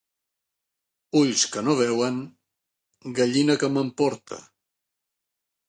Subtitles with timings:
[1.19, 2.17] Ulls que no veuen,
[3.21, 4.43] gallina que m'emporte.